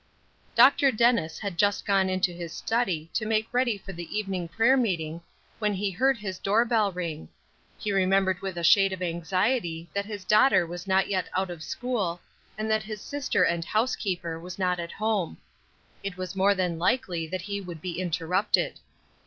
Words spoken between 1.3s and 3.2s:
had just gone into his study